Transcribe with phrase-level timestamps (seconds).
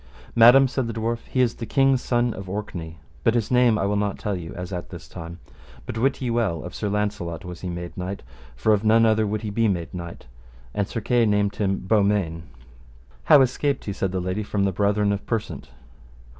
[0.35, 3.85] Madam, said the dwarf, he is the king's son of Orkney, but his name I
[3.85, 5.37] will not tell you as at this time;
[5.85, 8.23] but wit ye well, of Sir Launcelot was he made knight,
[8.55, 10.25] for of none other would he be made knight,
[10.73, 12.41] and Sir Kay named him Beaumains.
[13.25, 15.69] How escaped he, said the lady, from the brethren of Persant?